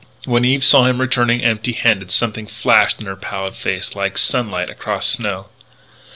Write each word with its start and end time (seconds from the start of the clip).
When 0.25 0.43
Eve 0.43 0.63
saw 0.63 0.85
him 0.85 0.99
returning 0.99 1.43
empty 1.43 1.73
handed, 1.73 2.09
something 2.09 2.47
flashed 2.47 2.99
in 2.99 3.05
her 3.05 3.15
pallid 3.15 3.53
face 3.55 3.95
like 3.95 4.17
sunlight 4.17 4.71
across 4.71 5.05
snow. 5.05 5.49